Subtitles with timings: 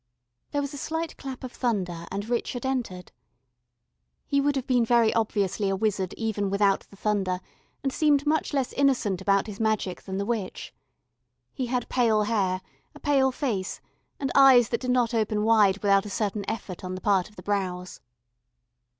[0.49, 3.11] There was a slight clap of thunder and Richard entered.
[4.25, 7.39] He would have been very obviously a wizard even without the thunder,
[7.83, 10.73] and seemed much less innocent about his magic than the witch.
[11.53, 12.61] He had pale hair,
[12.95, 13.79] a pale face,
[14.19, 17.35] and eyes that did not open wide without a certain effort on the part of
[17.35, 18.01] the brows.